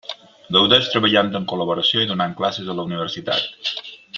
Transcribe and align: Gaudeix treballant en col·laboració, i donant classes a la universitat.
Gaudeix 0.55 0.87
treballant 0.93 1.29
en 1.39 1.45
col·laboració, 1.51 2.01
i 2.01 2.09
donant 2.13 2.33
classes 2.43 2.73
a 2.75 2.77
la 2.81 2.89
universitat. 2.91 3.73